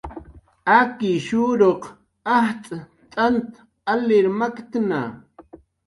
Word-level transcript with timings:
Akishuruq 0.77 1.83
ajtz' 2.37 2.85
t'ant 3.13 3.51
alir 3.91 4.27
maktna 4.39 5.01